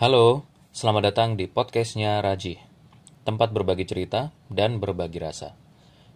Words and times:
Halo, 0.00 0.48
selamat 0.72 1.12
datang 1.12 1.36
di 1.36 1.44
podcastnya 1.44 2.24
Raji, 2.24 2.56
tempat 3.20 3.52
berbagi 3.52 3.84
cerita 3.84 4.32
dan 4.48 4.80
berbagi 4.80 5.20
rasa. 5.20 5.52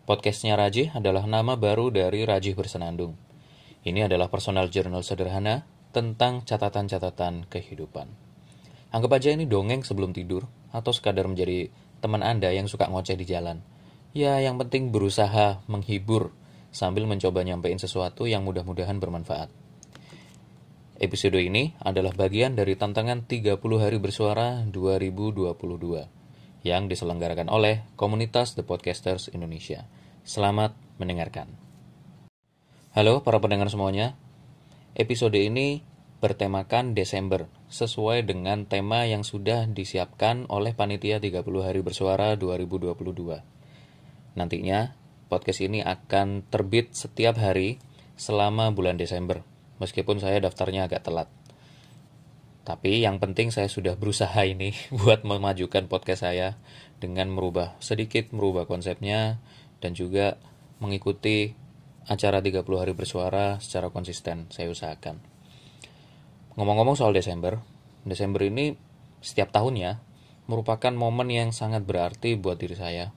Podcastnya 0.09 0.57
Raji 0.57 0.97
adalah 0.97 1.29
nama 1.29 1.53
baru 1.61 1.93
dari 1.93 2.25
Raji 2.25 2.57
Bersenandung. 2.57 3.13
Ini 3.85 4.09
adalah 4.09 4.33
personal 4.33 4.73
journal 4.73 5.05
sederhana 5.05 5.69
tentang 5.93 6.49
catatan-catatan 6.49 7.45
kehidupan. 7.45 8.09
Anggap 8.89 9.21
aja 9.21 9.37
ini 9.37 9.45
dongeng 9.45 9.85
sebelum 9.85 10.17
tidur, 10.17 10.49
atau 10.73 10.89
sekadar 10.89 11.29
menjadi 11.29 11.69
teman 12.01 12.25
Anda 12.25 12.57
yang 12.57 12.73
suka 12.73 12.89
ngoceh 12.89 13.21
di 13.21 13.29
jalan. 13.29 13.61
Ya, 14.17 14.41
yang 14.41 14.57
penting 14.57 14.97
berusaha 14.97 15.61
menghibur 15.69 16.33
sambil 16.73 17.05
mencoba 17.05 17.45
nyampein 17.45 17.77
sesuatu 17.77 18.25
yang 18.25 18.49
mudah-mudahan 18.49 18.97
bermanfaat. 18.97 19.53
Episode 20.95 21.43
ini 21.43 21.75
adalah 21.83 22.15
bagian 22.15 22.55
dari 22.55 22.79
tantangan 22.79 23.27
30 23.27 23.59
hari 23.83 23.99
bersuara 23.99 24.63
2022 24.71 25.51
yang 26.63 26.87
diselenggarakan 26.87 27.51
oleh 27.51 27.83
komunitas 27.99 28.55
The 28.55 28.63
Podcasters 28.63 29.27
Indonesia. 29.35 29.91
Selamat 30.23 30.79
mendengarkan. 31.03 31.51
Halo 32.95 33.27
para 33.27 33.43
pendengar 33.43 33.67
semuanya. 33.75 34.15
Episode 34.95 35.35
ini 35.35 35.83
bertemakan 36.23 36.95
Desember 36.95 37.51
sesuai 37.75 38.23
dengan 38.23 38.63
tema 38.63 39.03
yang 39.03 39.27
sudah 39.27 39.67
disiapkan 39.67 40.47
oleh 40.47 40.79
panitia 40.79 41.19
30 41.19 41.43
hari 41.43 41.83
bersuara 41.83 42.39
2022. 42.39 42.95
Nantinya 44.39 44.95
podcast 45.27 45.59
ini 45.59 45.83
akan 45.83 46.47
terbit 46.47 46.95
setiap 46.95 47.35
hari 47.43 47.83
selama 48.15 48.71
bulan 48.71 48.95
Desember 48.95 49.54
meskipun 49.79 50.23
saya 50.23 50.43
daftarnya 50.43 50.87
agak 50.87 51.07
telat. 51.07 51.29
Tapi 52.65 53.05
yang 53.05 53.21
penting 53.21 53.53
saya 53.53 53.69
sudah 53.69 53.95
berusaha 53.95 54.41
ini 54.45 54.73
buat 55.05 55.23
memajukan 55.23 55.87
podcast 55.87 56.25
saya 56.25 56.57
dengan 56.99 57.29
merubah 57.29 57.77
sedikit 57.83 58.33
merubah 58.33 58.65
konsepnya 58.65 59.39
dan 59.85 59.93
juga 59.93 60.41
mengikuti 60.81 61.53
acara 62.09 62.41
30 62.41 62.65
hari 62.77 62.93
bersuara 62.93 63.61
secara 63.61 63.93
konsisten 63.93 64.49
saya 64.49 64.73
usahakan. 64.73 65.21
Ngomong-ngomong 66.57 66.97
soal 66.97 67.13
Desember, 67.13 67.61
Desember 68.05 68.45
ini 68.45 68.77
setiap 69.25 69.51
tahunnya 69.51 70.01
merupakan 70.45 70.93
momen 70.93 71.33
yang 71.33 71.51
sangat 71.51 71.85
berarti 71.89 72.37
buat 72.37 72.61
diri 72.61 72.77
saya. 72.77 73.13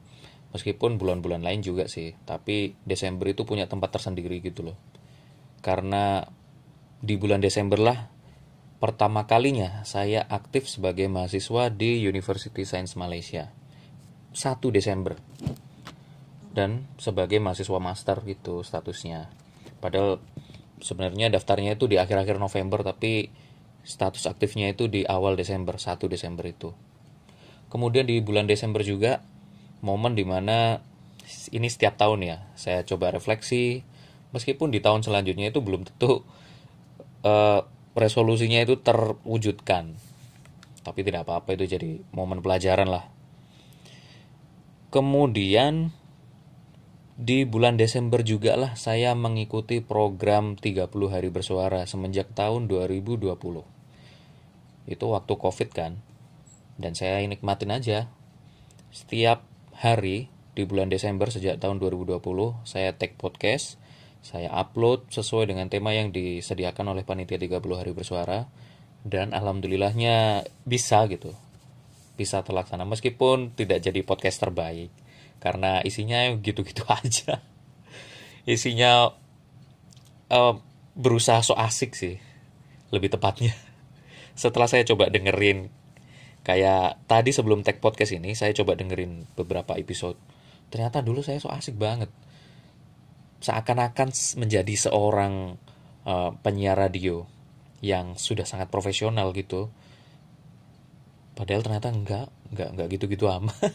Meskipun 0.55 0.95
bulan-bulan 0.95 1.43
lain 1.43 1.59
juga 1.59 1.91
sih, 1.91 2.15
tapi 2.23 2.79
Desember 2.87 3.27
itu 3.27 3.43
punya 3.43 3.67
tempat 3.67 3.99
tersendiri 3.99 4.39
gitu 4.39 4.71
loh. 4.71 4.77
Karena 5.59 6.23
di 7.01 7.15
bulan 7.15 7.41
Desember 7.43 7.77
lah 7.77 8.09
pertama 8.77 9.25
kalinya 9.25 9.81
saya 9.85 10.25
aktif 10.29 10.69
sebagai 10.69 11.09
mahasiswa 11.09 11.73
di 11.73 12.01
University 12.05 12.65
Science 12.65 12.93
Malaysia. 12.97 13.49
1 14.37 14.61
Desember. 14.69 15.17
Dan 16.53 16.85
sebagai 17.01 17.41
mahasiswa 17.41 17.77
master 17.81 18.21
gitu 18.25 18.61
statusnya. 18.61 19.29
Padahal 19.81 20.21
sebenarnya 20.77 21.33
daftarnya 21.33 21.73
itu 21.73 21.89
di 21.89 21.97
akhir-akhir 21.97 22.37
November 22.37 22.85
tapi 22.85 23.33
status 23.81 24.29
aktifnya 24.29 24.69
itu 24.69 24.85
di 24.85 25.05
awal 25.05 25.33
Desember, 25.33 25.77
1 25.81 26.05
Desember 26.05 26.45
itu. 26.45 26.73
Kemudian 27.73 28.05
di 28.05 28.21
bulan 28.21 28.45
Desember 28.45 28.85
juga 28.85 29.25
momen 29.81 30.13
di 30.13 30.25
mana 30.25 30.81
ini 31.51 31.67
setiap 31.67 31.99
tahun 31.99 32.23
ya 32.23 32.37
saya 32.55 32.81
coba 32.87 33.11
refleksi 33.11 33.83
meskipun 34.31 34.71
di 34.71 34.79
tahun 34.79 35.03
selanjutnya 35.03 35.51
itu 35.51 35.59
belum 35.59 35.83
tentu 35.87 36.23
uh, 37.23 37.65
resolusinya 37.97 38.61
itu 38.61 38.77
terwujudkan. 38.81 39.97
Tapi 40.85 40.99
tidak 41.03 41.27
apa-apa 41.27 41.57
itu 41.57 41.77
jadi 41.77 42.01
momen 42.13 42.39
pelajaran 42.43 42.87
lah. 42.87 43.09
Kemudian 44.93 45.91
di 47.17 47.43
bulan 47.49 47.81
Desember 47.81 48.21
juga 48.21 48.53
lah 48.53 48.77
saya 48.77 49.17
mengikuti 49.17 49.81
program 49.81 50.53
30 50.53 50.87
hari 51.09 51.33
bersuara 51.33 51.83
semenjak 51.89 52.29
tahun 52.37 52.69
2020 52.69 53.25
itu 54.87 55.05
waktu 55.11 55.33
covid 55.35 55.69
kan? 55.75 55.99
Dan 56.79 56.95
saya 56.95 57.19
nikmatin 57.27 57.75
aja. 57.75 58.07
Setiap 58.93 59.43
hari 59.75 60.31
di 60.55 60.63
bulan 60.63 60.89
Desember 60.89 61.27
sejak 61.29 61.59
tahun 61.61 61.77
2020 61.77 62.17
saya 62.65 62.95
take 62.95 63.19
podcast 63.19 63.77
saya 64.27 64.51
upload 64.51 65.07
sesuai 65.07 65.47
dengan 65.47 65.71
tema 65.71 65.95
yang 65.95 66.11
disediakan 66.11 66.91
oleh 66.91 67.07
panitia 67.07 67.39
30 67.39 67.63
hari 67.79 67.95
bersuara 67.95 68.43
dan 69.07 69.31
alhamdulillahnya 69.31 70.43
bisa 70.67 71.07
gitu. 71.07 71.31
Bisa 72.19 72.43
terlaksana 72.43 72.83
meskipun 72.83 73.55
tidak 73.55 73.79
jadi 73.79 74.03
podcast 74.03 74.43
terbaik 74.43 74.91
karena 75.39 75.79
isinya 75.87 76.27
gitu-gitu 76.43 76.83
aja. 76.99 77.39
Isinya 78.43 79.15
uh, 80.27 80.55
berusaha 80.91 81.39
so 81.39 81.55
asik 81.55 81.95
sih 81.95 82.19
lebih 82.91 83.07
tepatnya. 83.07 83.55
Setelah 84.35 84.67
saya 84.67 84.83
coba 84.83 85.07
dengerin 85.07 85.71
kayak 86.43 86.99
tadi 87.07 87.31
sebelum 87.31 87.63
tag 87.63 87.79
podcast 87.79 88.11
ini 88.11 88.35
saya 88.35 88.51
coba 88.51 88.75
dengerin 88.75 89.23
beberapa 89.39 89.79
episode. 89.79 90.19
Ternyata 90.67 90.99
dulu 90.99 91.23
saya 91.23 91.39
so 91.39 91.47
asik 91.47 91.79
banget 91.79 92.11
seakan-akan 93.41 94.09
menjadi 94.41 94.89
seorang 94.89 95.57
uh, 96.07 96.31
penyiar 96.41 96.77
radio 96.77 97.25
yang 97.81 98.17
sudah 98.17 98.45
sangat 98.45 98.69
profesional 98.73 99.33
gitu. 99.33 99.69
Padahal 101.37 101.61
ternyata 101.61 101.93
enggak, 101.93 102.27
enggak, 102.49 102.69
enggak 102.73 102.87
gitu-gitu 102.97 103.29
amat. 103.29 103.57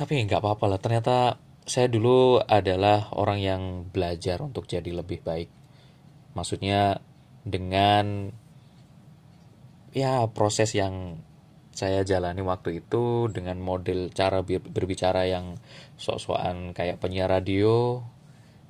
Tapi 0.00 0.24
enggak 0.24 0.40
apa-apa 0.40 0.76
lah, 0.76 0.80
ternyata 0.80 1.36
saya 1.68 1.92
dulu 1.92 2.40
adalah 2.40 3.12
orang 3.12 3.38
yang 3.38 3.62
belajar 3.84 4.40
untuk 4.40 4.64
jadi 4.64 4.88
lebih 4.88 5.20
baik. 5.20 5.52
Maksudnya 6.32 7.04
dengan 7.44 8.32
ya 9.92 10.24
proses 10.30 10.72
yang 10.72 11.20
saya 11.80 12.04
jalani 12.04 12.44
waktu 12.44 12.84
itu 12.84 13.32
dengan 13.32 13.56
model 13.56 14.12
cara 14.12 14.44
berbicara 14.44 15.24
yang 15.24 15.56
sok-sokan 15.96 16.76
kayak 16.76 17.00
penyiar 17.00 17.32
radio 17.32 18.04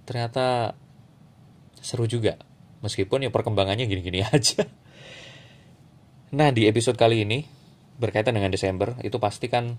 ternyata 0.07 0.79
seru 1.83 2.07
juga. 2.07 2.39
Meskipun 2.87 3.27
ya 3.27 3.35
perkembangannya 3.35 3.91
gini-gini 3.91 4.23
aja. 4.31 4.63
Nah 6.31 6.55
di 6.55 6.71
episode 6.71 6.95
kali 6.95 7.27
ini 7.27 7.43
berkaitan 7.99 8.39
dengan 8.39 8.55
Desember 8.55 8.95
itu 9.03 9.19
pasti 9.19 9.51
kan 9.51 9.75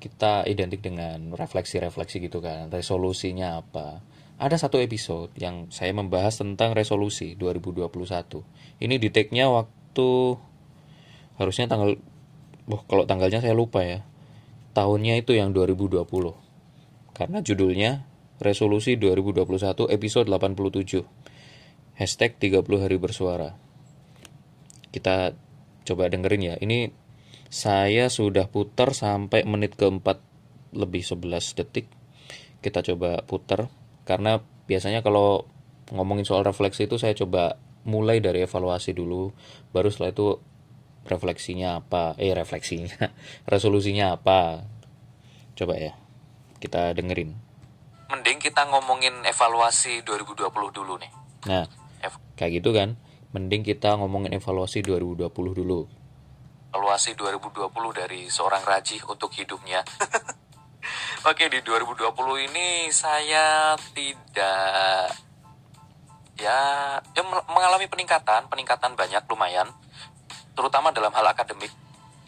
kita 0.00 0.48
identik 0.48 0.80
dengan 0.80 1.36
refleksi-refleksi 1.36 2.16
gitu 2.24 2.40
kan. 2.40 2.72
Resolusinya 2.72 3.60
apa? 3.60 4.00
Ada 4.40 4.66
satu 4.66 4.80
episode 4.80 5.36
yang 5.38 5.68
saya 5.68 5.92
membahas 5.92 6.40
tentang 6.40 6.72
resolusi 6.72 7.36
2021 7.36 8.82
ini 8.82 8.96
di 8.98 9.12
take-nya 9.12 9.46
waktu 9.52 10.10
harusnya 11.38 11.70
tanggal 11.70 11.94
Wah, 12.70 12.82
kalau 12.86 13.02
tanggalnya 13.06 13.42
saya 13.42 13.54
lupa 13.56 13.82
ya. 13.82 14.06
Tahunnya 14.72 15.18
itu 15.18 15.34
yang 15.34 15.50
2020. 15.50 16.06
Karena 17.12 17.38
judulnya 17.42 18.06
Resolusi 18.42 18.98
2021 18.98 19.86
episode 19.86 20.26
87. 20.26 21.06
Hashtag 21.94 22.38
30 22.42 22.82
hari 22.82 22.98
bersuara. 22.98 23.54
Kita 24.90 25.30
coba 25.86 26.10
dengerin 26.10 26.42
ya. 26.42 26.54
Ini 26.58 26.90
saya 27.46 28.10
sudah 28.10 28.50
putar 28.50 28.98
sampai 28.98 29.46
menit 29.46 29.78
keempat 29.78 30.18
lebih 30.74 31.06
11 31.06 31.54
detik. 31.54 31.86
Kita 32.58 32.82
coba 32.82 33.22
putar. 33.22 33.70
Karena 34.02 34.42
biasanya 34.66 35.06
kalau 35.06 35.46
ngomongin 35.94 36.26
soal 36.26 36.42
refleksi 36.42 36.90
itu 36.90 36.98
saya 36.98 37.14
coba 37.14 37.60
mulai 37.86 38.18
dari 38.18 38.42
evaluasi 38.42 38.90
dulu. 38.90 39.30
Baru 39.70 39.86
setelah 39.90 40.10
itu 40.10 40.42
refleksinya 41.06 41.82
apa? 41.82 42.14
Eh 42.18 42.34
refleksinya. 42.34 43.10
Resolusinya 43.52 44.16
apa? 44.16 44.66
Coba 45.54 45.78
ya 45.78 45.92
kita 46.62 46.94
dengerin. 46.94 47.34
Mending 48.12 48.38
kita 48.38 48.68
ngomongin 48.68 49.24
evaluasi 49.24 50.04
2020 50.04 50.52
dulu 50.70 50.94
nih. 51.00 51.12
Nah 51.48 51.64
kayak 52.36 52.62
gitu 52.62 52.74
kan? 52.74 52.98
Mending 53.32 53.64
kita 53.64 53.96
ngomongin 53.96 54.36
evaluasi 54.36 54.84
2020 54.84 55.30
dulu. 55.32 55.88
Evaluasi 56.72 57.16
2020 57.16 57.70
dari 57.96 58.28
seorang 58.28 58.60
Raji 58.64 59.00
untuk 59.08 59.32
hidupnya. 59.32 59.80
Oke 61.30 61.46
di 61.46 61.62
2020 61.62 62.48
ini 62.50 62.90
saya 62.90 63.78
tidak 63.94 65.14
ya, 66.34 66.58
ya 66.98 67.22
mengalami 67.46 67.86
peningkatan 67.86 68.50
peningkatan 68.50 68.98
banyak 68.98 69.22
lumayan 69.30 69.70
terutama 70.52 70.92
dalam 70.92 71.12
hal 71.12 71.26
akademik 71.28 71.72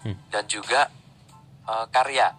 hmm. 0.05 0.33
dan 0.33 0.45
juga 0.49 0.89
uh, 1.69 1.87
karya. 1.89 2.33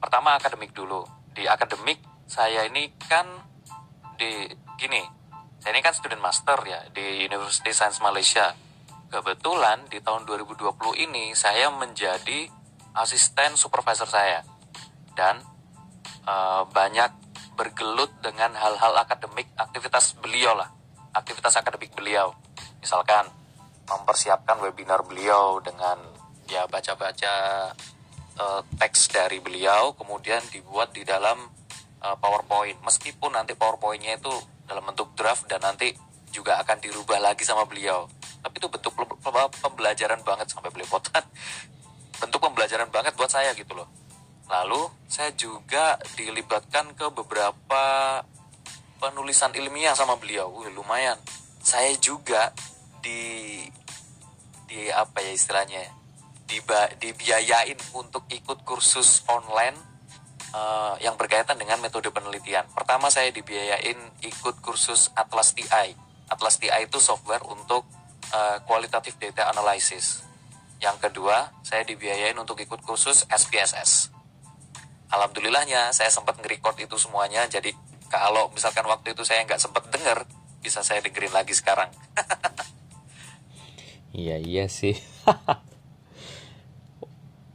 Pertama 0.00 0.36
akademik 0.36 0.72
dulu. 0.72 1.04
Di 1.36 1.44
akademik 1.46 2.00
saya 2.24 2.64
ini 2.64 2.92
kan 3.08 3.26
di 4.16 4.48
gini, 4.80 5.02
saya 5.60 5.76
ini 5.76 5.82
kan 5.84 5.94
student 5.96 6.22
master 6.22 6.58
ya 6.64 6.80
di 6.92 7.24
University 7.24 7.72
Science 7.72 8.00
Malaysia. 8.00 8.56
kebetulan 9.10 9.90
di 9.90 9.98
tahun 9.98 10.22
2020 10.22 10.70
ini 10.94 11.34
saya 11.34 11.66
menjadi 11.74 12.46
asisten 12.94 13.58
supervisor 13.58 14.06
saya 14.06 14.46
dan 15.18 15.42
e, 16.22 16.34
banyak 16.70 17.10
bergelut 17.58 18.14
dengan 18.22 18.54
hal-hal 18.54 18.94
akademik 19.02 19.50
aktivitas 19.58 20.14
beliau 20.14 20.54
lah 20.54 20.70
aktivitas 21.10 21.58
akademik 21.58 21.90
beliau 21.90 22.38
misalkan 22.78 23.26
mempersiapkan 23.90 24.62
webinar 24.62 25.02
beliau 25.02 25.58
dengan 25.58 25.98
ya 26.46 26.66
baca-baca 26.70 27.34
e, 28.38 28.44
teks 28.78 29.10
dari 29.10 29.42
beliau 29.42 29.94
kemudian 29.98 30.42
dibuat 30.50 30.94
di 30.94 31.02
dalam 31.02 31.38
e, 31.98 32.08
PowerPoint. 32.18 32.78
Meskipun 32.86 33.34
nanti 33.34 33.58
PowerPointnya 33.58 34.18
itu 34.18 34.32
dalam 34.66 34.86
bentuk 34.86 35.14
draft 35.18 35.50
dan 35.50 35.62
nanti 35.62 35.90
juga 36.30 36.62
akan 36.62 36.78
dirubah 36.78 37.18
lagi 37.18 37.42
sama 37.42 37.66
beliau. 37.66 38.06
Tapi 38.40 38.54
itu 38.56 38.68
bentuk 38.70 38.94
pembelajaran 39.60 40.22
banget 40.22 40.46
sampai 40.48 40.70
belepotan 40.70 41.26
bentuk 42.22 42.40
pembelajaran 42.40 42.88
banget 42.88 43.12
buat 43.18 43.28
saya 43.28 43.50
gitu 43.58 43.74
loh. 43.74 43.90
Lalu 44.50 44.90
saya 45.06 45.30
juga 45.38 45.94
dilibatkan 46.18 46.98
ke 46.98 47.06
beberapa 47.14 47.84
penulisan 48.98 49.54
ilmiah 49.54 49.94
sama 49.94 50.18
beliau. 50.18 50.50
Wih, 50.50 50.74
lumayan. 50.74 51.16
Saya 51.62 51.94
juga 52.02 52.50
di 53.00 53.62
di 54.70 54.86
apa 54.94 55.18
ya 55.18 55.34
istilahnya 55.34 55.82
diba, 56.46 56.90
dibiayain 57.02 57.78
untuk 57.94 58.26
ikut 58.30 58.62
kursus 58.62 59.26
online 59.26 59.74
uh, 60.54 60.94
yang 61.02 61.14
berkaitan 61.18 61.58
dengan 61.58 61.82
metode 61.82 62.10
penelitian. 62.14 62.66
Pertama 62.70 63.10
saya 63.10 63.34
dibiayain 63.34 63.98
ikut 64.22 64.62
kursus 64.62 65.10
Atlas 65.18 65.54
TI. 65.54 65.94
Atlas 66.30 66.62
TI 66.62 66.86
itu 66.86 67.02
software 67.02 67.42
untuk 67.46 67.86
uh, 68.30 68.58
data 69.18 69.50
analysis. 69.50 70.22
Yang 70.80 71.10
kedua, 71.10 71.52
saya 71.66 71.84
dibiayain 71.84 72.38
untuk 72.38 72.56
ikut 72.62 72.80
kursus 72.86 73.26
SPSS. 73.28 74.14
Alhamdulillahnya, 75.10 75.90
saya 75.90 76.08
sempat 76.08 76.38
nge-record 76.38 76.78
itu 76.78 76.94
semuanya, 76.94 77.42
jadi 77.50 77.74
kalau 78.06 78.48
misalkan 78.54 78.86
waktu 78.86 79.12
itu 79.12 79.26
saya 79.26 79.42
nggak 79.42 79.58
sempat 79.58 79.90
denger, 79.90 80.24
bisa 80.62 80.80
saya 80.86 81.02
dengerin 81.02 81.34
lagi 81.34 81.52
sekarang. 81.52 81.90
iya, 84.14 84.38
iya 84.40 84.64
sih. 84.70 84.96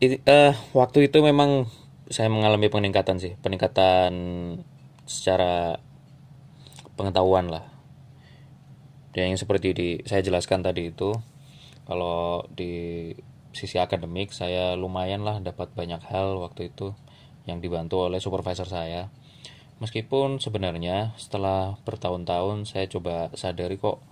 It, 0.03 0.19
uh, 0.27 0.53
waktu 0.75 1.07
itu 1.07 1.23
memang 1.23 1.71
saya 2.11 2.27
mengalami 2.27 2.67
peningkatan 2.67 3.17
sih, 3.17 3.39
peningkatan 3.39 4.13
secara 5.07 5.79
pengetahuan 6.95 7.51
lah 7.51 7.75
dan 9.15 9.31
yang 9.31 9.39
seperti 9.39 9.71
di 9.71 9.89
saya 10.03 10.19
jelaskan 10.19 10.59
tadi 10.59 10.91
itu 10.91 11.15
kalau 11.87 12.43
di 12.51 13.15
sisi 13.55 13.79
akademik 13.79 14.35
saya 14.35 14.75
lumayan 14.75 15.23
lah 15.23 15.39
dapat 15.39 15.71
banyak 15.71 16.03
hal 16.11 16.35
waktu 16.43 16.75
itu 16.75 16.91
yang 17.47 17.63
dibantu 17.63 18.11
oleh 18.11 18.19
supervisor 18.19 18.67
saya 18.67 19.07
meskipun 19.79 20.43
sebenarnya 20.43 21.15
setelah 21.15 21.79
bertahun-tahun 21.87 22.67
saya 22.67 22.91
coba 22.91 23.31
sadari 23.39 23.79
kok 23.79 24.03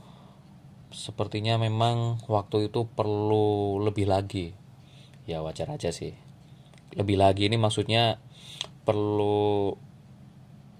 sepertinya 0.93 1.57
memang 1.57 2.21
waktu 2.29 2.69
itu 2.71 2.85
perlu 2.87 3.81
lebih 3.81 4.07
lagi. 4.07 4.53
Ya 5.25 5.41
wajar 5.41 5.73
aja 5.73 5.89
sih. 5.89 6.13
Lebih 6.93 7.17
lagi 7.17 7.49
ini 7.49 7.57
maksudnya 7.57 8.21
perlu 8.85 9.73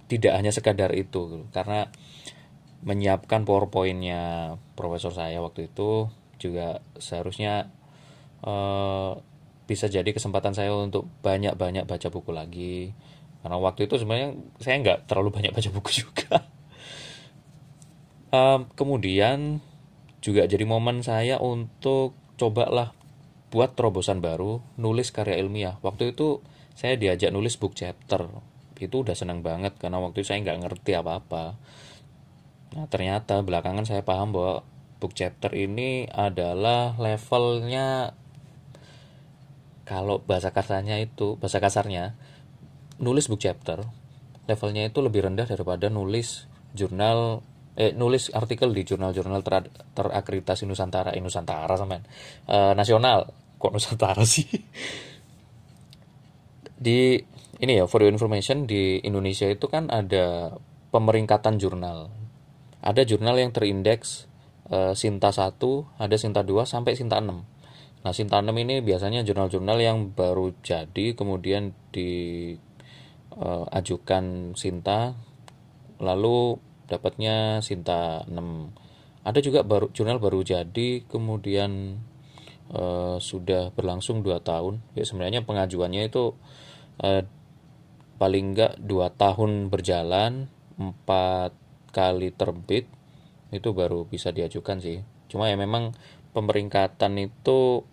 tidak 0.07 0.38
hanya 0.38 0.54
sekadar 0.54 0.94
itu 0.94 1.50
karena 1.50 1.89
menyiapkan 2.83 3.48
powerpointnya 3.48 4.56
profesor 4.75 5.15
saya 5.15 5.39
waktu 5.39 5.71
itu 5.71 6.12
juga 6.38 6.83
seharusnya 7.00 7.71
uh, 8.44 9.18
bisa 9.63 9.88
jadi 9.88 10.06
kesempatan 10.12 10.51
saya 10.51 10.75
untuk 10.75 11.07
banyak-banyak 11.24 11.88
baca 11.88 12.07
buku 12.12 12.31
lagi. 12.36 12.92
Karena 13.42 13.57
waktu 13.59 13.88
itu 13.88 13.95
sebenarnya 14.00 14.36
saya 14.59 14.75
nggak 14.83 15.00
terlalu 15.07 15.31
banyak 15.31 15.51
baca 15.56 15.69
buku 15.71 15.92
juga. 16.06 16.45
Um, 18.33 18.68
kemudian 18.75 19.63
juga 20.23 20.47
jadi 20.47 20.63
momen 20.63 21.03
saya 21.03 21.35
untuk 21.43 22.15
cobalah 22.39 22.95
buat 23.51 23.75
terobosan 23.75 24.23
baru 24.23 24.63
nulis 24.79 25.11
karya 25.11 25.37
ilmiah. 25.43 25.75
Waktu 25.83 26.15
itu 26.15 26.39
saya 26.73 26.95
diajak 26.95 27.35
nulis 27.35 27.59
book 27.59 27.75
chapter. 27.75 28.31
Itu 28.79 29.03
udah 29.03 29.13
senang 29.13 29.43
banget 29.43 29.75
karena 29.77 29.99
waktu 29.99 30.23
itu 30.23 30.31
saya 30.31 30.39
nggak 30.41 30.59
ngerti 30.63 30.95
apa-apa. 30.95 31.59
Nah, 32.73 32.87
ternyata 32.89 33.43
belakangan 33.43 33.85
saya 33.85 34.01
paham 34.01 34.33
bahwa 34.33 34.65
book 34.97 35.13
chapter 35.13 35.51
ini 35.53 36.07
adalah 36.09 36.95
levelnya 36.97 38.15
kalau 39.83 40.23
bahasa 40.23 40.55
kasarnya 40.55 41.03
itu, 41.03 41.35
bahasa 41.37 41.59
kasarnya 41.59 42.15
nulis 42.97 43.27
book 43.27 43.43
chapter 43.43 43.83
levelnya 44.47 44.87
itu 44.87 44.99
lebih 44.99 45.23
rendah 45.23 45.47
daripada 45.47 45.87
nulis 45.87 46.47
jurnal 46.75 47.45
eh 47.73 47.91
nulis 47.93 48.29
artikel 48.33 48.69
di 48.69 48.85
jurnal-jurnal 48.85 49.41
ter, 49.41 49.69
terakreditasi 49.97 50.69
Nusantara, 50.69 51.13
eh, 51.13 51.21
Nusantara 51.21 51.73
sampean. 51.73 52.05
E, 52.45 52.77
nasional. 52.77 53.33
Kok 53.57 53.71
Nusantara 53.73 54.21
sih? 54.25 54.45
Di 56.77 57.17
ini 57.63 57.73
ya 57.79 57.85
for 57.89 58.03
your 58.03 58.11
information 58.11 58.69
di 58.69 58.99
Indonesia 59.01 59.47
itu 59.47 59.65
kan 59.71 59.87
ada 59.89 60.53
pemeringkatan 60.93 61.57
jurnal 61.57 62.11
ada 62.83 63.07
jurnal 63.07 63.39
yang 63.39 63.55
terindeks 63.55 64.27
e, 64.67 64.91
Sinta 64.99 65.31
1, 65.31 65.55
ada 66.03 66.15
Sinta 66.19 66.43
2 66.43 66.67
sampai 66.67 66.99
Sinta 66.99 67.23
6. 67.23 67.31
Nah, 68.03 68.11
Sinta 68.11 68.43
6 68.43 68.51
ini 68.59 68.83
biasanya 68.83 69.23
jurnal-jurnal 69.23 69.79
yang 69.79 70.11
baru 70.11 70.51
jadi 70.59 71.15
kemudian 71.15 71.71
diajukan 71.95 72.51
eh, 74.27 74.51
e, 74.51 74.59
Sinta 74.59 75.15
lalu 76.03 76.59
dapatnya 76.88 77.59
Sinta 77.63 78.27
6. 78.27 79.24
Ada 79.24 79.39
juga 79.39 79.63
baru 79.63 79.88
jurnal 79.95 80.19
baru 80.19 80.44
jadi 80.44 81.07
kemudian 81.07 82.01
e, 82.71 82.83
sudah 83.24 83.71
berlangsung 83.71 84.19
2 84.19 84.44
tahun. 84.44 84.83
Ya 84.97 85.07
sebenarnya 85.07 85.47
pengajuannya 85.47 86.12
itu 86.12 86.35
e, 87.00 87.24
paling 88.19 88.45
enggak 88.51 88.75
2 88.83 89.15
tahun 89.15 89.51
berjalan, 89.71 90.51
4 90.75 91.94
kali 91.94 92.33
terbit 92.33 92.89
itu 93.53 93.69
baru 93.69 94.09
bisa 94.09 94.33
diajukan 94.33 94.81
sih 94.81 95.06
cuma 95.30 95.45
ya 95.45 95.53
memang 95.53 95.94
pemeringkatan 96.33 97.13
itu 97.21 97.85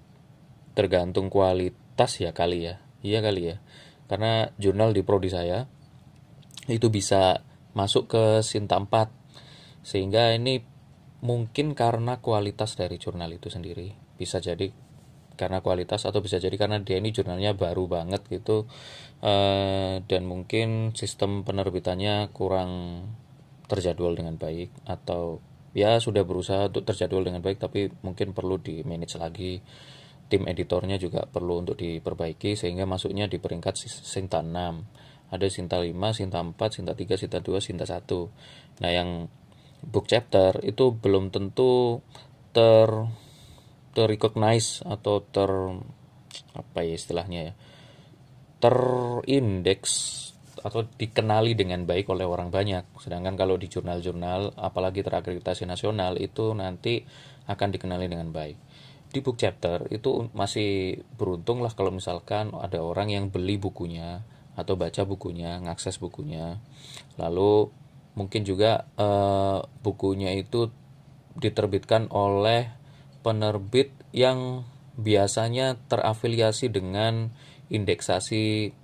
tergantung 0.72 1.28
kualitas 1.28 2.16
ya 2.16 2.32
kali 2.32 2.72
ya 2.72 2.80
iya 3.04 3.20
kali 3.20 3.52
ya 3.52 3.56
karena 4.08 4.48
jurnal 4.56 4.96
di 4.96 5.04
prodi 5.04 5.28
saya 5.28 5.68
itu 6.66 6.88
bisa 6.88 7.44
masuk 7.72 8.10
ke 8.10 8.24
Sinta 8.42 8.76
4 8.78 9.20
sehingga 9.80 10.36
ini 10.36 10.60
mungkin 11.20 11.76
karena 11.76 12.20
kualitas 12.20 12.76
dari 12.76 12.96
jurnal 12.96 13.32
itu 13.32 13.52
sendiri. 13.52 13.92
Bisa 14.16 14.40
jadi 14.40 14.68
karena 15.36 15.64
kualitas 15.64 16.04
atau 16.04 16.20
bisa 16.20 16.36
jadi 16.36 16.52
karena 16.60 16.84
dia 16.84 17.00
ini 17.00 17.16
jurnalnya 17.16 17.56
baru 17.56 17.88
banget 17.88 18.28
gitu. 18.28 18.68
Uh, 19.20 20.04
dan 20.04 20.28
mungkin 20.28 20.92
sistem 20.92 21.44
penerbitannya 21.44 22.28
kurang 22.32 23.04
terjadwal 23.68 24.16
dengan 24.16 24.36
baik. 24.36 24.72
Atau 24.84 25.40
ya 25.72 25.96
sudah 26.02 26.26
berusaha 26.26 26.68
untuk 26.68 26.84
terjadwal 26.84 27.24
dengan 27.24 27.40
baik 27.40 27.62
tapi 27.62 27.88
mungkin 28.04 28.36
perlu 28.36 28.60
di 28.60 28.84
manage 28.84 29.16
lagi. 29.16 29.60
Tim 30.30 30.46
editornya 30.46 30.94
juga 30.94 31.26
perlu 31.26 31.58
untuk 31.58 31.74
diperbaiki 31.74 32.54
sehingga 32.54 32.86
masuknya 32.86 33.26
di 33.26 33.42
peringkat 33.42 33.74
Sinta 33.82 34.38
6 34.38 35.09
ada 35.30 35.46
Sinta 35.46 35.78
5, 35.78 35.94
Sinta 36.12 36.42
4, 36.42 36.54
Sinta 36.70 36.92
3, 36.94 37.16
Sinta 37.16 37.38
2, 37.38 37.58
Sinta 37.62 37.86
1 37.86 38.82
nah 38.82 38.90
yang 38.90 39.30
book 39.80 40.06
chapter 40.10 40.60
itu 40.60 40.92
belum 40.92 41.32
tentu 41.32 42.04
ter 42.52 42.88
terrecognize 43.96 44.84
atau 44.86 45.24
ter 45.24 45.50
apa 46.54 46.78
ya 46.84 46.94
istilahnya 46.94 47.40
ya 47.50 47.52
terindeks 48.60 50.20
atau 50.60 50.84
dikenali 50.84 51.56
dengan 51.56 51.88
baik 51.88 52.12
oleh 52.12 52.28
orang 52.28 52.52
banyak. 52.52 52.84
Sedangkan 53.00 53.32
kalau 53.32 53.56
di 53.56 53.72
jurnal-jurnal, 53.72 54.52
apalagi 54.60 55.00
terakreditasi 55.00 55.64
nasional, 55.64 56.20
itu 56.20 56.52
nanti 56.52 57.00
akan 57.48 57.68
dikenali 57.72 58.06
dengan 58.12 58.28
baik. 58.28 58.56
Di 59.10 59.24
book 59.24 59.40
chapter 59.40 59.90
itu 59.90 60.30
masih 60.36 61.00
beruntung 61.18 61.64
lah 61.64 61.72
kalau 61.74 61.90
misalkan 61.90 62.54
ada 62.54 62.78
orang 62.78 63.10
yang 63.10 63.26
beli 63.32 63.58
bukunya 63.58 64.22
atau 64.62 64.76
baca 64.76 65.02
bukunya, 65.08 65.58
ngakses 65.60 65.96
bukunya. 65.98 66.60
Lalu 67.16 67.72
mungkin 68.14 68.42
juga 68.42 68.84
uh, 68.98 69.64
bukunya 69.80 70.34
itu 70.36 70.68
diterbitkan 71.38 72.10
oleh 72.10 72.68
penerbit 73.24 73.94
yang 74.10 74.66
biasanya 74.98 75.78
terafiliasi 75.88 76.68
dengan 76.68 77.30
indeksasi 77.70 78.74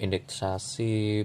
indeksasi 0.00 1.24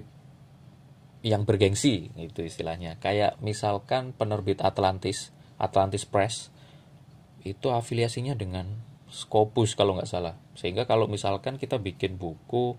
yang 1.26 1.42
bergengsi 1.42 2.12
itu 2.16 2.44
istilahnya 2.44 2.96
kayak 3.02 3.40
misalkan 3.42 4.14
penerbit 4.16 4.62
Atlantis 4.62 5.32
Atlantis 5.56 6.04
Press 6.04 6.52
itu 7.42 7.70
afiliasinya 7.70 8.34
dengan 8.34 8.78
Scopus 9.06 9.78
kalau 9.78 9.94
nggak 9.96 10.10
salah 10.10 10.34
sehingga 10.58 10.84
kalau 10.84 11.06
misalkan 11.06 11.56
kita 11.56 11.78
bikin 11.78 12.18
buku 12.18 12.74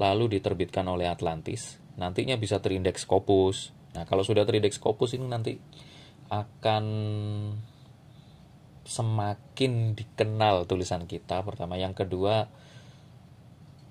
lalu 0.00 0.40
diterbitkan 0.40 0.88
oleh 0.88 1.06
Atlantis 1.12 1.76
nantinya 2.00 2.40
bisa 2.40 2.56
terindeks 2.64 3.04
Scopus. 3.04 3.76
Nah 3.92 4.08
kalau 4.08 4.24
sudah 4.24 4.48
terindeks 4.48 4.80
Scopus 4.80 5.20
ini 5.20 5.28
nanti 5.28 5.60
akan 6.32 6.84
semakin 8.88 9.92
dikenal 9.92 10.64
tulisan 10.64 11.04
kita. 11.04 11.44
Pertama 11.44 11.76
yang 11.76 11.92
kedua 11.92 12.48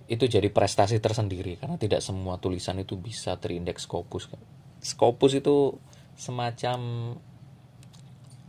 itu 0.09 0.25
jadi 0.25 0.49
prestasi 0.49 0.97
tersendiri 0.97 1.61
karena 1.61 1.77
tidak 1.77 2.01
semua 2.01 2.41
tulisan 2.41 2.81
itu 2.81 2.97
bisa 2.97 3.37
terindeks 3.37 3.85
Scopus. 3.85 4.33
Scopus 4.81 5.37
itu 5.37 5.77
semacam 6.17 6.79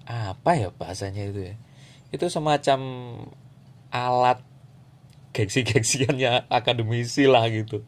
apa 0.09 0.51
ya 0.57 0.73
bahasanya 0.73 1.29
itu 1.29 1.53
ya? 1.53 1.55
Itu 2.11 2.33
semacam 2.33 2.81
alat 3.93 4.41
gengsi-gengsiannya 5.31 6.51
akademisi 6.51 7.31
lah 7.31 7.47
gitu. 7.51 7.87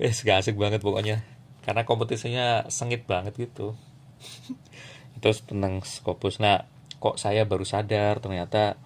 Eh 0.00 0.12
gak 0.12 0.44
asik 0.44 0.56
banget 0.56 0.80
pokoknya. 0.80 1.24
Karena 1.60 1.84
kompetisinya 1.84 2.68
sengit 2.72 3.04
banget 3.04 3.36
gitu. 3.36 3.76
Itu 5.16 5.28
tentang 5.44 5.84
Scopus 5.84 6.40
nah 6.40 6.64
kok 7.00 7.16
saya 7.16 7.48
baru 7.48 7.64
sadar 7.64 8.20
ternyata 8.20 8.76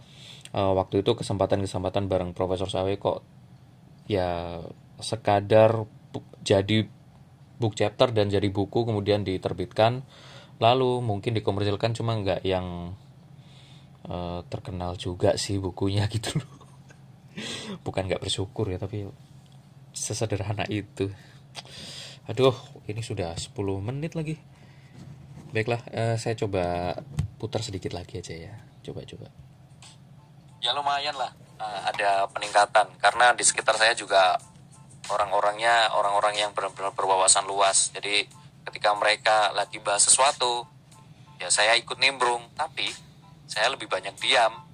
uh, 0.55 0.71
waktu 0.79 1.03
itu 1.03 1.19
kesempatan-kesempatan 1.19 2.07
bareng 2.07 2.31
Profesor 2.31 2.71
Sawe 2.71 2.95
kok 2.95 3.27
ya 4.07 4.63
sekadar 5.03 5.83
bu 6.15 6.23
jadi 6.47 6.87
book 7.59 7.75
chapter 7.75 8.15
dan 8.15 8.31
jadi 8.31 8.47
buku 8.51 8.87
kemudian 8.87 9.27
diterbitkan. 9.27 10.07
Lalu 10.63 11.03
mungkin 11.03 11.35
dikomersilkan 11.35 11.99
cuma 11.99 12.15
nggak 12.15 12.47
yang 12.47 12.95
uh, 14.07 14.47
terkenal 14.47 14.95
juga 14.95 15.35
sih 15.35 15.59
bukunya 15.59 16.07
gitu 16.15 16.39
loh 16.39 16.64
bukan 17.83 18.07
nggak 18.07 18.23
bersyukur 18.23 18.71
ya 18.71 18.79
tapi 18.79 19.07
sesederhana 19.95 20.67
itu. 20.67 21.11
Aduh 22.27 22.55
ini 22.91 23.01
sudah 23.01 23.37
10 23.37 23.55
menit 23.81 24.19
lagi. 24.19 24.37
Baiklah 25.55 25.81
uh, 25.95 26.17
saya 26.19 26.35
coba 26.35 26.97
putar 27.39 27.63
sedikit 27.63 27.95
lagi 27.95 28.19
aja 28.19 28.35
ya. 28.35 28.55
Coba 28.83 29.07
coba. 29.07 29.31
Ya 30.59 30.75
lumayan 30.75 31.15
lah. 31.15 31.31
Uh, 31.61 31.81
ada 31.95 32.27
peningkatan. 32.35 32.91
Karena 32.99 33.31
di 33.39 33.47
sekitar 33.47 33.79
saya 33.79 33.95
juga 33.95 34.35
orang-orangnya 35.13 35.95
orang-orang 35.95 36.43
yang 36.43 36.51
benar-benar 36.51 36.91
berwawasan 36.97 37.47
luas. 37.47 37.95
Jadi 37.95 38.27
ketika 38.67 38.97
mereka 38.97 39.53
lagi 39.55 39.79
bahas 39.79 40.09
sesuatu 40.09 40.67
ya 41.39 41.53
saya 41.55 41.79
ikut 41.79 42.03
nimbrung. 42.03 42.51
Tapi 42.59 42.91
saya 43.47 43.71
lebih 43.71 43.87
banyak 43.87 44.19
diam 44.19 44.74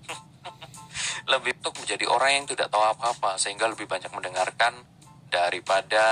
lebih 1.31 1.55
untuk 1.63 1.79
menjadi 1.79 2.05
orang 2.11 2.43
yang 2.43 2.47
tidak 2.51 2.69
tahu 2.69 2.83
apa-apa 2.83 3.39
sehingga 3.39 3.71
lebih 3.71 3.87
banyak 3.87 4.11
mendengarkan 4.11 4.83
daripada 5.31 6.03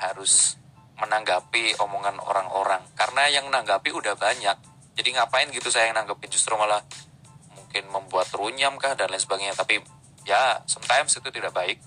harus 0.00 0.56
menanggapi 0.96 1.76
omongan 1.78 2.16
orang-orang. 2.24 2.80
Karena 2.96 3.28
yang 3.28 3.52
menanggapi 3.52 3.92
udah 3.92 4.16
banyak 4.16 4.72
jadi 4.92 5.08
ngapain 5.16 5.48
gitu 5.52 5.72
saya 5.72 5.88
yang 5.88 5.96
nanggepin? 5.96 6.28
Justru 6.28 6.52
malah 6.56 6.84
mungkin 7.56 7.88
membuat 7.88 8.28
runyam 8.36 8.76
kah 8.76 8.92
dan 8.92 9.08
lain 9.08 9.20
sebagainya. 9.20 9.56
Tapi 9.56 9.80
ya 10.28 10.60
sometimes 10.68 11.16
itu 11.16 11.28
tidak 11.32 11.52
baik. 11.56 11.80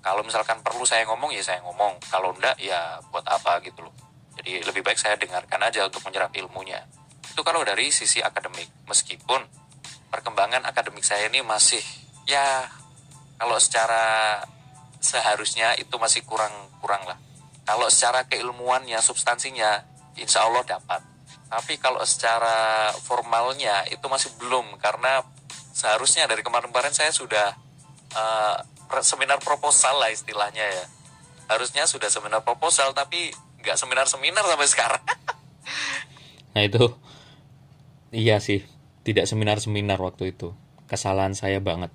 Kalau 0.00 0.24
misalkan 0.24 0.64
perlu 0.64 0.84
saya 0.88 1.04
ngomong 1.08 1.32
ya 1.32 1.44
saya 1.44 1.64
ngomong. 1.64 2.00
Kalau 2.08 2.32
enggak 2.36 2.56
ya 2.60 3.00
buat 3.08 3.24
apa 3.24 3.60
gitu 3.64 3.84
loh. 3.84 3.94
Jadi 4.40 4.64
lebih 4.64 4.84
baik 4.84 4.96
saya 4.96 5.16
dengarkan 5.16 5.60
aja 5.64 5.84
untuk 5.88 6.04
menyerap 6.04 6.32
ilmunya. 6.36 6.80
Itu 7.24 7.40
kalau 7.40 7.64
dari 7.64 7.88
sisi 7.92 8.20
akademik. 8.20 8.68
Meskipun 8.88 9.59
perkembangan 10.10 10.66
akademik 10.66 11.06
saya 11.06 11.30
ini 11.30 11.40
masih 11.40 11.80
ya 12.26 12.66
kalau 13.40 13.56
secara 13.56 14.36
seharusnya 15.00 15.72
itu 15.80 15.96
masih 15.96 16.20
kurang-kurang 16.28 17.08
lah. 17.08 17.16
Kalau 17.64 17.88
secara 17.88 18.28
keilmuannya, 18.28 19.00
substansinya, 19.00 19.80
insya 20.20 20.44
Allah 20.44 20.60
dapat. 20.66 21.00
Tapi 21.48 21.80
kalau 21.80 22.04
secara 22.04 22.90
formalnya 23.00 23.88
itu 23.88 24.04
masih 24.06 24.30
belum 24.38 24.76
karena 24.76 25.24
seharusnya 25.72 26.28
dari 26.28 26.44
kemarin-kemarin 26.44 26.92
saya 26.92 27.10
sudah 27.10 27.56
uh, 28.14 28.56
seminar 29.00 29.40
proposal 29.40 29.98
lah 29.98 30.12
istilahnya 30.12 30.62
ya. 30.62 30.84
Harusnya 31.48 31.88
sudah 31.88 32.12
seminar 32.12 32.44
proposal 32.44 32.92
tapi 32.92 33.32
nggak 33.64 33.76
seminar-seminar 33.80 34.44
sampai 34.46 34.68
sekarang. 34.68 35.04
nah 36.54 36.66
itu 36.66 36.82
iya 38.10 38.42
sih 38.42 38.66
tidak 39.06 39.26
seminar-seminar 39.28 39.98
waktu 40.00 40.34
itu. 40.34 40.52
Kesalahan 40.90 41.32
saya 41.36 41.62
banget. 41.62 41.92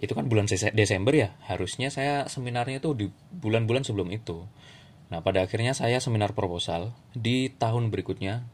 Itu 0.00 0.12
kan 0.12 0.28
bulan 0.28 0.48
Desember 0.48 1.12
ya? 1.16 1.36
Harusnya 1.48 1.88
saya 1.88 2.28
seminarnya 2.28 2.80
itu 2.84 2.92
di 2.92 3.06
bulan-bulan 3.32 3.84
sebelum 3.84 4.12
itu. 4.12 4.44
Nah 5.08 5.22
pada 5.22 5.46
akhirnya 5.46 5.72
saya 5.72 6.02
seminar 6.02 6.36
proposal 6.36 6.92
di 7.16 7.48
tahun 7.52 7.88
berikutnya. 7.88 8.44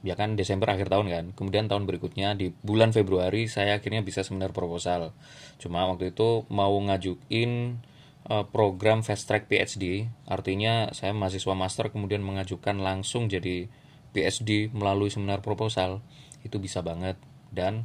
Ya 0.00 0.16
kan 0.16 0.32
Desember 0.32 0.72
akhir 0.72 0.88
tahun 0.88 1.12
kan? 1.12 1.24
Kemudian 1.36 1.68
tahun 1.68 1.84
berikutnya 1.84 2.32
di 2.32 2.56
bulan 2.64 2.92
Februari 2.96 3.48
saya 3.52 3.76
akhirnya 3.76 4.00
bisa 4.00 4.24
seminar 4.24 4.56
proposal. 4.56 5.12
Cuma 5.60 5.84
waktu 5.84 6.16
itu 6.16 6.48
mau 6.48 6.72
ngajuin 6.72 7.84
Eh, 8.30 8.46
program 8.52 9.00
fast 9.02 9.26
track 9.26 9.48
PhD, 9.48 10.06
artinya 10.28 10.92
saya 10.94 11.10
mahasiswa 11.10 11.50
master 11.56 11.88
kemudian 11.88 12.20
mengajukan 12.20 12.78
langsung 12.78 13.26
jadi 13.26 13.72
PhD 14.10 14.70
melalui 14.74 15.08
seminar 15.12 15.40
proposal, 15.42 16.02
itu 16.42 16.56
bisa 16.58 16.80
banget 16.80 17.20
dan 17.50 17.84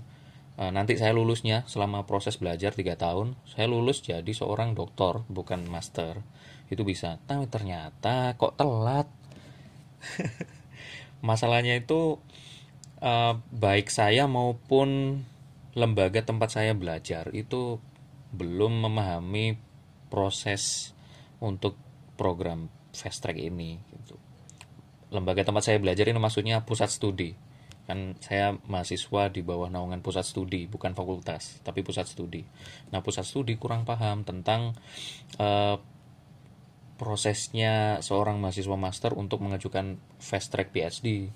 e, 0.55 0.69
nanti 0.71 0.95
saya 0.95 1.11
lulusnya 1.11 1.65
selama 1.67 2.05
proses 2.07 2.37
belajar 2.37 2.71
3 2.71 2.95
tahun, 2.95 3.27
saya 3.49 3.67
lulus 3.67 4.05
jadi 4.05 4.29
seorang 4.29 4.77
doktor 4.77 5.25
bukan 5.27 5.65
master. 5.67 6.21
Itu 6.69 6.81
bisa. 6.81 7.21
Tapi 7.29 7.45
ternyata 7.45 8.33
kok 8.37 8.57
telat. 8.57 9.05
Masalahnya 11.27 11.77
itu 11.77 12.21
e, 13.01 13.13
baik 13.37 13.89
saya 13.89 14.29
maupun 14.29 15.21
lembaga 15.75 16.23
tempat 16.23 16.55
saya 16.55 16.71
belajar 16.71 17.27
itu 17.35 17.83
belum 18.31 18.87
memahami 18.87 19.59
proses 20.07 20.95
untuk 21.43 21.75
program 22.15 22.71
fast 22.95 23.19
track 23.19 23.35
ini 23.35 23.75
gitu. 23.91 24.15
Lembaga 25.15 25.47
tempat 25.47 25.63
saya 25.63 25.79
belajar 25.79 26.11
ini 26.11 26.19
maksudnya 26.19 26.67
pusat 26.67 26.91
studi. 26.91 27.31
Kan 27.87 28.19
saya 28.19 28.59
mahasiswa 28.67 29.31
di 29.31 29.39
bawah 29.39 29.71
naungan 29.71 30.03
pusat 30.03 30.27
studi, 30.27 30.67
bukan 30.67 30.91
fakultas, 30.91 31.63
tapi 31.63 31.85
pusat 31.85 32.09
studi. 32.11 32.43
Nah, 32.91 32.99
pusat 32.99 33.23
studi 33.23 33.55
kurang 33.55 33.87
paham 33.87 34.27
tentang 34.27 34.75
uh, 35.39 35.79
prosesnya 36.99 38.03
seorang 38.03 38.43
mahasiswa 38.43 38.75
master 38.75 39.15
untuk 39.15 39.39
mengajukan 39.39 39.95
fast 40.19 40.51
track 40.51 40.75
PhD. 40.75 41.31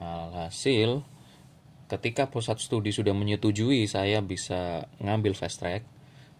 Alhasil, 0.00 1.04
ketika 1.92 2.32
pusat 2.32 2.56
studi 2.58 2.96
sudah 2.96 3.12
menyetujui 3.12 3.84
saya 3.84 4.24
bisa 4.24 4.88
ngambil 5.02 5.36
fast 5.36 5.60
track, 5.60 5.84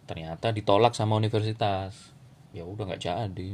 ternyata 0.03 0.51
ditolak 0.51 0.97
sama 0.97 1.15
universitas 1.15 2.11
ya 2.53 2.63
udah 2.67 2.85
nggak 2.85 3.01
jadi 3.01 3.51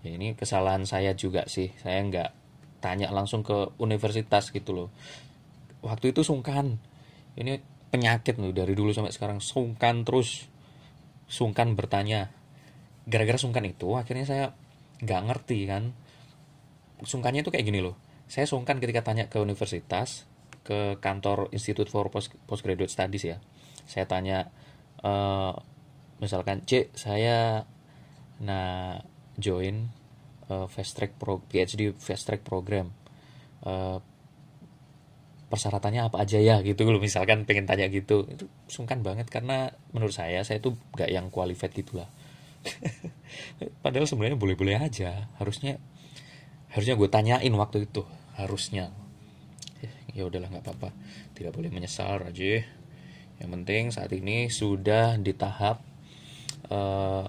ya 0.00 0.10
ini 0.16 0.32
kesalahan 0.32 0.88
saya 0.88 1.12
juga 1.12 1.44
sih 1.44 1.68
saya 1.76 2.00
nggak 2.00 2.39
tanya 2.80 3.12
langsung 3.12 3.44
ke 3.44 3.76
universitas 3.78 4.50
gitu 4.50 4.72
loh. 4.72 4.88
Waktu 5.84 6.16
itu 6.16 6.24
sungkan. 6.24 6.80
Ini 7.36 7.60
penyakit 7.92 8.36
loh 8.40 8.50
dari 8.50 8.72
dulu 8.72 8.90
sampai 8.90 9.12
sekarang. 9.12 9.38
Sungkan 9.38 10.02
terus. 10.02 10.48
Sungkan 11.30 11.76
bertanya. 11.78 12.32
Gara-gara 13.06 13.38
sungkan 13.38 13.64
itu 13.68 13.94
akhirnya 13.96 14.26
saya 14.26 14.44
nggak 15.04 15.22
ngerti 15.28 15.58
kan. 15.68 15.92
Sungkannya 17.04 17.44
itu 17.44 17.52
kayak 17.52 17.64
gini 17.64 17.80
loh. 17.80 17.96
Saya 18.28 18.44
sungkan 18.48 18.78
ketika 18.78 19.04
tanya 19.04 19.26
ke 19.28 19.40
universitas 19.40 20.28
ke 20.60 21.00
kantor 21.00 21.48
Institute 21.50 21.88
for 21.88 22.12
Post 22.12 22.36
Postgraduate 22.44 22.92
Studies 22.92 23.24
ya. 23.24 23.36
Saya 23.88 24.04
tanya 24.06 24.52
e, 25.00 25.12
misalkan 26.20 26.62
C 26.68 26.92
saya 26.94 27.64
nah 28.40 29.00
join 29.40 29.99
uh, 30.50 30.66
fast 30.66 30.98
track 30.98 31.16
pro 31.16 31.38
PhD 31.46 31.94
fast 31.94 32.26
track 32.26 32.42
program. 32.42 32.90
Uh, 33.62 34.02
persyaratannya 35.50 36.10
apa 36.10 36.22
aja 36.22 36.38
ya 36.38 36.58
gitu. 36.66 36.86
Loh 36.86 37.02
misalkan 37.02 37.46
pengen 37.46 37.66
tanya 37.66 37.86
gitu 37.90 38.26
itu 38.26 38.46
sungkan 38.66 39.02
banget 39.02 39.30
karena 39.30 39.70
menurut 39.94 40.14
saya 40.14 40.42
saya 40.46 40.58
tuh 40.58 40.74
gak 40.98 41.10
yang 41.10 41.30
qualified 41.30 41.74
gitulah. 41.74 42.10
Padahal 43.84 44.06
sebenarnya 44.06 44.36
boleh-boleh 44.36 44.78
aja. 44.78 45.30
Harusnya 45.38 45.78
harusnya 46.70 46.94
gue 46.94 47.08
tanyain 47.10 47.54
waktu 47.54 47.86
itu 47.86 48.02
harusnya. 48.38 48.94
Ya 50.10 50.26
udahlah 50.26 50.50
nggak 50.50 50.66
apa-apa. 50.66 50.90
Tidak 51.38 51.54
boleh 51.54 51.70
menyesal 51.70 52.18
aja 52.26 52.66
yang 53.40 53.50
penting 53.56 53.88
saat 53.88 54.12
ini 54.12 54.52
sudah 54.52 55.16
di 55.16 55.32
tahap 55.32 55.80
uh, 56.68 57.24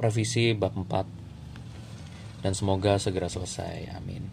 revisi 0.00 0.56
bab 0.56 0.72
4 0.72 1.19
dan 2.40 2.52
semoga 2.56 2.96
segera 2.96 3.28
selesai 3.28 3.92
amin. 3.96 4.24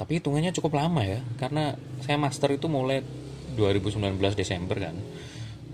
Tapi 0.00 0.16
hitungannya 0.16 0.56
cukup 0.56 0.80
lama 0.80 1.04
ya 1.04 1.20
karena 1.36 1.76
saya 2.00 2.16
master 2.16 2.56
itu 2.56 2.72
mulai 2.72 3.04
2019 3.56 4.16
Desember 4.32 4.80
kan. 4.80 4.96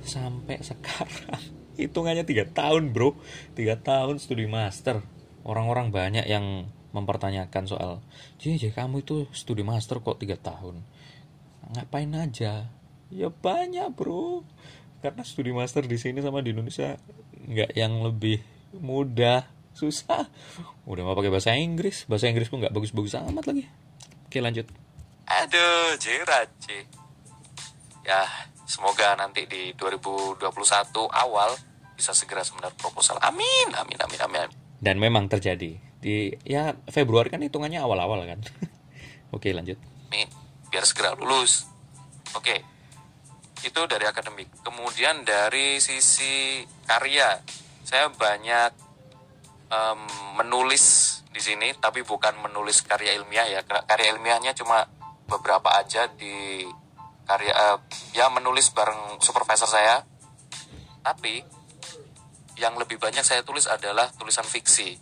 Sampai 0.02 0.62
sekarang 0.62 1.42
hitungannya 1.80 2.26
tiga 2.26 2.46
tahun 2.46 2.90
bro. 2.90 3.14
Tiga 3.54 3.78
tahun 3.78 4.18
studi 4.18 4.50
master. 4.50 5.02
Orang-orang 5.46 5.94
banyak 5.94 6.26
yang 6.26 6.66
mempertanyakan 6.90 7.70
soal 7.70 8.02
jadi 8.40 8.72
kamu 8.72 9.04
itu 9.04 9.28
studi 9.32 9.64
master 9.64 10.00
kok 10.00 10.20
tiga 10.20 10.36
tahun? 10.36 10.80
Ngapain 11.72 12.12
aja? 12.14 12.68
Ya 13.08 13.28
banyak 13.30 13.94
bro. 13.94 14.42
Karena 15.00 15.22
studi 15.22 15.54
master 15.54 15.86
di 15.86 15.96
sini 16.00 16.18
sama 16.18 16.42
di 16.42 16.50
Indonesia 16.50 16.98
nggak 17.46 17.78
yang 17.78 18.02
lebih 18.02 18.42
mudah 18.76 19.46
susah 19.76 20.24
udah 20.88 21.02
mau 21.04 21.12
pakai 21.12 21.28
bahasa 21.28 21.52
Inggris 21.52 22.08
bahasa 22.08 22.32
Inggris 22.32 22.48
pun 22.48 22.64
nggak 22.64 22.72
bagus-bagus 22.72 23.20
amat 23.20 23.44
lagi 23.44 23.68
Oke 24.26 24.42
lanjut. 24.42 24.66
Aduh, 25.26 25.94
Jiraji. 25.96 26.78
Ya, 28.02 28.26
semoga 28.66 29.14
nanti 29.14 29.46
di 29.46 29.70
2021 29.78 30.44
awal 31.08 31.54
bisa 31.94 32.10
segera 32.10 32.42
sebenarnya 32.42 32.74
proposal. 32.76 33.16
Amin, 33.22 33.72
amin, 33.72 33.96
amin, 33.96 34.20
amin. 34.26 34.48
Dan 34.82 34.98
memang 34.98 35.30
terjadi. 35.30 35.78
Di 35.96 36.36
ya 36.42 36.74
Februari 36.90 37.30
kan 37.30 37.40
hitungannya 37.40 37.80
awal-awal 37.80 38.28
kan. 38.28 38.44
Oke, 39.34 39.54
lanjut. 39.54 39.78
Amin. 40.10 40.28
Biar 40.68 40.82
segera 40.82 41.14
lulus. 41.14 41.64
Oke. 42.34 42.60
Itu 43.62 43.88
dari 43.88 44.04
akademik. 44.04 44.52
Kemudian 44.60 45.22
dari 45.24 45.78
sisi 45.78 46.60
karya, 46.84 47.40
saya 47.86 48.10
banyak 48.12 48.85
um, 49.70 50.00
menulis 50.38 51.18
di 51.30 51.40
sini 51.42 51.74
tapi 51.76 52.00
bukan 52.06 52.38
menulis 52.40 52.82
karya 52.82 53.16
ilmiah 53.18 53.46
ya. 53.48 53.60
Karya 53.64 54.16
ilmiahnya 54.16 54.56
cuma 54.56 54.86
beberapa 55.26 55.74
aja 55.76 56.06
di 56.10 56.64
karya 57.26 57.52
uh, 57.52 57.78
ya 58.14 58.30
menulis 58.30 58.70
bareng 58.72 59.18
supervisor 59.20 59.68
saya. 59.68 60.02
Tapi 61.02 61.42
yang 62.56 62.74
lebih 62.80 62.96
banyak 62.96 63.22
saya 63.22 63.44
tulis 63.44 63.68
adalah 63.68 64.10
tulisan 64.16 64.46
fiksi 64.46 64.98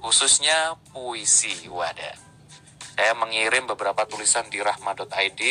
khususnya 0.00 0.78
puisi. 0.94 1.66
Wadah. 1.66 2.16
Saya 2.92 3.12
mengirim 3.18 3.66
beberapa 3.66 4.06
tulisan 4.06 4.46
di 4.52 4.60
rahma.id 4.62 5.42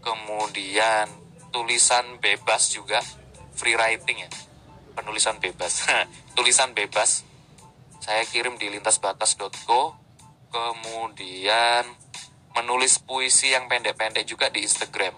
kemudian 0.00 1.06
tulisan 1.50 2.16
bebas 2.22 2.70
juga 2.70 3.02
free 3.56 3.74
writing 3.74 4.24
ya. 4.24 4.30
Penulisan 4.94 5.40
bebas. 5.40 5.88
Tulisan 6.36 6.72
bebas 6.72 7.29
saya 8.10 8.26
kirim 8.26 8.58
di 8.58 8.66
lintasbatas.co 8.74 9.94
kemudian 10.50 11.86
menulis 12.58 12.98
puisi 12.98 13.54
yang 13.54 13.70
pendek-pendek 13.70 14.26
juga 14.26 14.50
di 14.50 14.66
Instagram. 14.66 15.14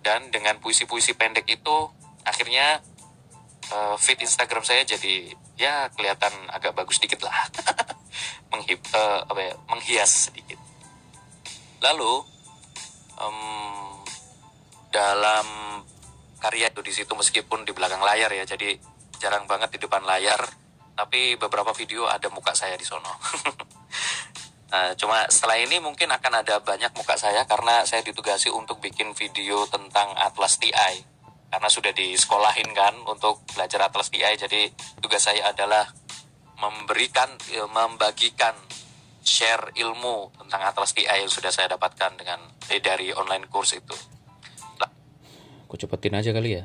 Dan 0.00 0.32
dengan 0.32 0.56
puisi-puisi 0.56 1.12
pendek 1.20 1.44
itu 1.44 1.76
akhirnya 2.24 2.80
uh, 3.76 3.92
feed 4.00 4.24
Instagram 4.24 4.64
saya 4.64 4.88
jadi 4.88 5.36
ya 5.60 5.92
kelihatan 5.92 6.32
agak 6.48 6.72
bagus 6.72 6.96
dikit 6.96 7.20
lah. 7.20 7.36
Menghib, 8.56 8.80
uh, 8.96 9.28
apa 9.28 9.40
ya, 9.44 9.52
menghias 9.68 10.32
sedikit. 10.32 10.56
Lalu 11.84 12.24
um, 13.20 14.00
dalam 14.88 15.44
karya 16.40 16.72
itu 16.72 16.80
di 16.80 16.92
situ 16.96 17.12
meskipun 17.12 17.68
di 17.68 17.76
belakang 17.76 18.00
layar 18.00 18.32
ya 18.32 18.48
jadi 18.48 18.80
jarang 19.20 19.44
banget 19.44 19.76
di 19.76 19.84
depan 19.84 20.00
layar 20.08 20.40
tapi 20.96 21.36
beberapa 21.36 21.76
video 21.76 22.08
ada 22.08 22.32
muka 22.32 22.56
saya 22.56 22.74
di 22.74 22.82
sono. 22.82 23.06
nah, 24.72 24.96
cuma 24.96 25.28
setelah 25.28 25.60
ini 25.60 25.76
mungkin 25.78 26.08
akan 26.08 26.32
ada 26.40 26.64
banyak 26.64 26.90
muka 26.96 27.20
saya 27.20 27.44
karena 27.44 27.84
saya 27.84 28.00
ditugasi 28.00 28.48
untuk 28.48 28.80
bikin 28.80 29.12
video 29.12 29.68
tentang 29.68 30.16
Atlas 30.16 30.56
TI. 30.56 31.04
Karena 31.46 31.70
sudah 31.70 31.94
disekolahin 31.94 32.74
kan 32.74 32.96
untuk 33.06 33.44
belajar 33.54 33.86
Atlas 33.86 34.10
TI, 34.10 34.34
jadi 34.34 34.72
tugas 34.98 35.22
saya 35.22 35.54
adalah 35.54 35.86
memberikan, 36.58 37.30
ya, 37.52 37.68
membagikan 37.70 38.56
share 39.22 39.70
ilmu 39.78 40.34
tentang 40.42 40.64
Atlas 40.64 40.96
TI 40.96 41.06
yang 41.06 41.30
sudah 41.30 41.54
saya 41.54 41.76
dapatkan 41.76 42.18
dengan 42.18 42.40
eh, 42.72 42.82
dari 42.82 43.14
online 43.14 43.46
course 43.46 43.78
itu. 43.78 44.16
Kok 45.66 45.78
cepetin 45.82 46.14
aja 46.14 46.30
kali 46.30 46.62
ya? 46.62 46.64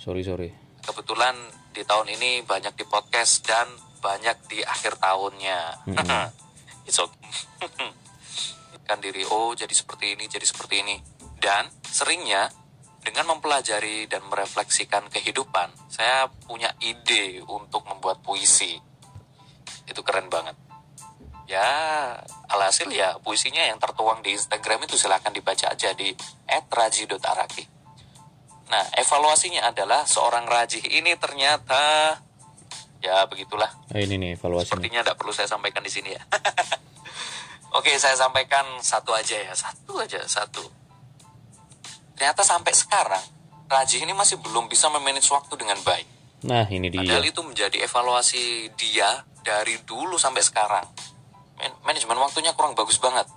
Sorry 0.00 0.24
sorry. 0.24 0.50
Kebetulan 0.80 1.36
di 1.74 1.82
tahun 1.82 2.06
ini 2.14 2.46
banyak 2.46 2.78
di 2.78 2.86
podcast 2.86 3.42
dan 3.42 3.66
banyak 3.98 4.38
di 4.46 4.62
akhir 4.62 4.96
tahunnya. 5.02 5.90
Mm-hmm. 5.90 6.26
It's 6.88 7.02
okay. 7.02 7.18
kan 8.84 9.00
diri 9.00 9.24
oh 9.24 9.56
jadi 9.56 9.72
seperti 9.72 10.12
ini 10.12 10.28
jadi 10.28 10.44
seperti 10.44 10.84
ini 10.84 10.96
dan 11.40 11.72
seringnya 11.88 12.52
dengan 13.00 13.36
mempelajari 13.36 14.08
dan 14.08 14.24
merefleksikan 14.28 15.08
kehidupan 15.08 15.72
saya 15.88 16.28
punya 16.44 16.72
ide 16.84 17.40
untuk 17.44 17.84
membuat 17.88 18.20
puisi 18.20 18.76
itu 19.88 20.00
keren 20.04 20.28
banget 20.28 20.56
ya 21.48 21.68
alhasil 22.48 22.88
ya 22.92 23.16
puisinya 23.20 23.64
yang 23.64 23.80
tertuang 23.80 24.24
di 24.24 24.36
Instagram 24.36 24.88
itu 24.88 24.96
silahkan 24.96 25.32
dibaca 25.32 25.72
aja 25.72 25.92
di 25.92 26.12
@raji.araki 26.48 27.73
Nah, 28.74 28.90
evaluasinya 28.98 29.70
adalah 29.70 30.02
seorang 30.02 30.50
rajih 30.50 30.82
ini 30.82 31.14
ternyata 31.14 32.10
ya 32.98 33.22
begitulah. 33.30 33.70
Oh, 33.70 34.00
ini 34.02 34.18
nih 34.18 34.30
evaluasi. 34.34 34.74
Sepertinya 34.74 35.06
tidak 35.06 35.14
perlu 35.14 35.30
saya 35.30 35.46
sampaikan 35.46 35.78
di 35.86 35.94
sini 35.94 36.10
ya. 36.10 36.22
Oke, 37.78 37.94
saya 38.02 38.18
sampaikan 38.18 38.66
satu 38.82 39.14
aja 39.14 39.38
ya, 39.38 39.54
satu 39.54 40.02
aja, 40.02 40.26
satu. 40.26 40.66
Ternyata 42.18 42.42
sampai 42.42 42.74
sekarang 42.74 43.22
rajih 43.70 44.02
ini 44.02 44.10
masih 44.10 44.42
belum 44.42 44.66
bisa 44.66 44.90
memanage 44.90 45.30
waktu 45.30 45.54
dengan 45.54 45.78
baik. 45.86 46.06
Nah, 46.42 46.66
ini 46.66 46.90
dia. 46.90 47.06
Padahal 47.06 47.30
itu 47.30 47.46
menjadi 47.46 47.78
evaluasi 47.78 48.74
dia 48.74 49.22
dari 49.46 49.78
dulu 49.86 50.18
sampai 50.18 50.42
sekarang. 50.42 50.86
Man 51.62 51.70
manajemen 51.86 52.18
waktunya 52.18 52.50
kurang 52.58 52.74
bagus 52.74 52.98
banget. 52.98 53.30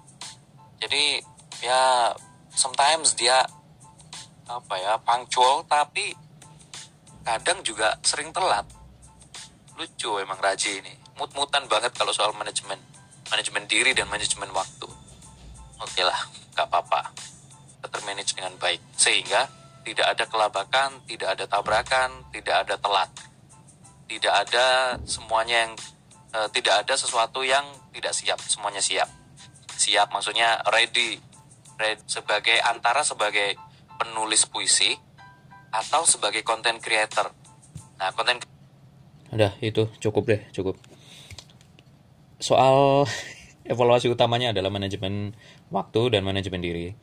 Jadi 0.81 1.21
ya 1.61 2.09
sometimes 2.49 3.13
dia 3.13 3.45
apa 4.47 4.73
ya 4.79 4.95
punctual 5.03 5.67
tapi 5.67 6.15
kadang 7.27 7.59
juga 7.59 7.99
sering 7.99 8.31
telat. 8.31 8.63
Lucu 9.75 10.17
emang 10.23 10.39
Raji 10.39 10.79
ini. 10.79 10.93
Mut-mutan 11.19 11.67
banget 11.67 11.91
kalau 11.93 12.15
soal 12.15 12.31
manajemen. 12.33 12.79
Manajemen 13.27 13.67
diri 13.67 13.91
dan 13.91 14.07
manajemen 14.07 14.47
waktu. 14.55 14.87
Oke 15.83 16.01
lah 16.01 16.17
gak 16.55 16.71
apa-apa. 16.71 17.11
Termanage 17.91 18.33
dengan 18.33 18.55
baik. 18.55 18.79
Sehingga 18.95 19.45
tidak 19.83 20.07
ada 20.17 20.23
kelabakan 20.27 21.03
tidak 21.07 21.35
ada 21.35 21.45
tabrakan 21.45 22.09
tidak 22.31 22.55
ada 22.63 22.75
telat. 22.79 23.11
Tidak 24.07 24.33
ada 24.33 24.95
semuanya 25.03 25.67
yang 25.67 25.73
uh, 26.31 26.47
tidak 26.47 26.87
ada 26.87 26.95
sesuatu 26.95 27.43
yang 27.43 27.67
tidak 27.91 28.15
siap. 28.15 28.39
Semuanya 28.39 28.79
siap. 28.79 29.11
Siap 29.75 30.09
maksudnya 30.15 30.63
ready. 30.71 31.19
Ready 31.75 32.01
sebagai 32.07 32.57
antara 32.63 33.03
sebagai 33.03 33.59
penulis 33.97 34.45
puisi 34.47 34.95
atau 35.73 36.07
sebagai 36.07 36.41
content 36.45 36.79
creator. 36.79 37.33
Nah, 37.97 38.13
konten 38.13 38.39
Udah, 39.27 39.51
itu 39.59 39.91
cukup 39.99 40.23
deh, 40.23 40.41
cukup. 40.55 40.79
Soal 42.39 43.03
evaluasi 43.71 44.07
utamanya 44.07 44.55
adalah 44.55 44.71
manajemen 44.71 45.35
waktu 45.67 46.15
dan 46.15 46.23
manajemen 46.23 46.63
diri. 46.63 46.95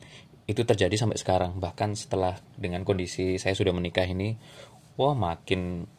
Itu 0.49 0.65
terjadi 0.65 0.93
sampai 0.97 1.17
sekarang, 1.21 1.57
bahkan 1.61 1.93
setelah 1.93 2.37
dengan 2.57 2.81
kondisi 2.85 3.37
saya 3.37 3.53
sudah 3.53 3.73
menikah 3.73 4.05
ini, 4.05 4.37
wah 4.97 5.13
makin 5.13 5.89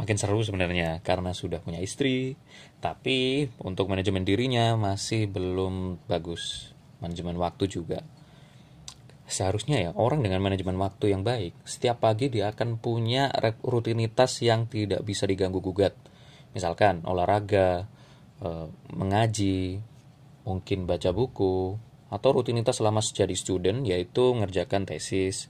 makin 0.00 0.16
seru 0.16 0.40
sebenarnya 0.40 1.04
karena 1.04 1.36
sudah 1.36 1.60
punya 1.60 1.80
istri, 1.80 2.36
tapi 2.80 3.48
untuk 3.60 3.92
manajemen 3.92 4.24
dirinya 4.24 4.76
masih 4.76 5.28
belum 5.28 6.04
bagus. 6.08 6.72
Manajemen 7.00 7.36
waktu 7.36 7.66
juga 7.68 8.00
seharusnya 9.32 9.80
ya 9.80 9.90
orang 9.96 10.20
dengan 10.20 10.44
manajemen 10.44 10.76
waktu 10.76 11.16
yang 11.16 11.24
baik 11.24 11.56
setiap 11.64 12.04
pagi 12.04 12.28
dia 12.28 12.52
akan 12.52 12.76
punya 12.76 13.32
rutinitas 13.64 14.44
yang 14.44 14.68
tidak 14.68 15.00
bisa 15.02 15.24
diganggu 15.24 15.64
gugat. 15.64 15.96
Misalkan 16.52 17.00
olahraga 17.08 17.88
eh, 18.44 18.66
mengaji 18.92 19.80
mungkin 20.44 20.84
baca 20.84 21.10
buku 21.16 21.80
atau 22.12 22.28
rutinitas 22.28 22.76
selama 22.76 23.00
jadi 23.00 23.32
student 23.32 23.88
yaitu 23.88 24.36
mengerjakan 24.36 24.84
tesis. 24.84 25.48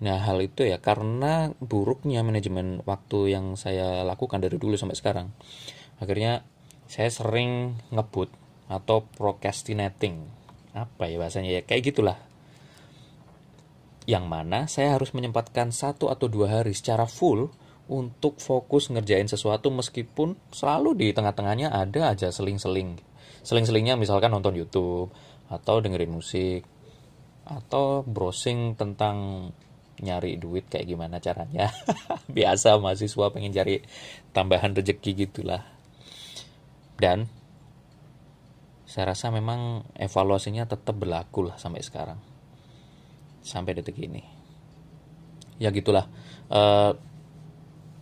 Nah 0.00 0.22
hal 0.22 0.38
itu 0.40 0.64
ya 0.64 0.78
karena 0.78 1.50
buruknya 1.58 2.22
manajemen 2.22 2.80
waktu 2.86 3.34
yang 3.34 3.58
saya 3.58 4.06
lakukan 4.06 4.38
dari 4.38 4.54
dulu 4.56 4.78
sampai 4.78 4.96
sekarang. 4.96 5.34
Akhirnya 5.98 6.46
saya 6.86 7.10
sering 7.10 7.74
ngebut 7.90 8.30
atau 8.70 9.02
procrastinating. 9.18 10.22
Apa 10.72 11.10
ya 11.10 11.18
bahasanya 11.18 11.50
ya? 11.50 11.62
Kayak 11.66 11.90
gitulah 11.90 12.29
yang 14.08 14.28
mana 14.28 14.64
saya 14.64 14.96
harus 14.96 15.12
menyempatkan 15.12 15.74
satu 15.74 16.08
atau 16.08 16.30
dua 16.30 16.60
hari 16.60 16.72
secara 16.72 17.04
full 17.04 17.52
untuk 17.90 18.38
fokus 18.38 18.88
ngerjain 18.88 19.26
sesuatu 19.26 19.68
meskipun 19.74 20.38
selalu 20.54 20.94
di 20.94 21.08
tengah-tengahnya 21.10 21.74
ada 21.74 22.14
aja 22.14 22.30
seling-seling. 22.30 22.96
Seling-selingnya 23.42 23.98
misalkan 23.98 24.30
nonton 24.30 24.54
YouTube 24.54 25.10
atau 25.50 25.82
dengerin 25.82 26.14
musik 26.14 26.62
atau 27.42 28.06
browsing 28.06 28.78
tentang 28.78 29.50
nyari 30.00 30.38
duit 30.38 30.70
kayak 30.70 30.86
gimana 30.86 31.18
caranya. 31.18 31.68
Biasa 32.30 32.78
mahasiswa 32.78 33.26
pengen 33.34 33.52
cari 33.52 33.82
tambahan 34.30 34.72
rezeki 34.72 35.26
gitulah. 35.26 35.66
Dan 36.94 37.26
saya 38.86 39.12
rasa 39.12 39.34
memang 39.34 39.82
evaluasinya 39.98 40.62
tetap 40.70 40.94
berlaku 40.94 41.50
lah 41.50 41.58
sampai 41.58 41.82
sekarang 41.82 42.29
sampai 43.50 43.74
detik 43.74 43.98
ini. 43.98 44.22
Ya 45.58 45.74
gitulah. 45.74 46.06
Uh, 46.46 46.94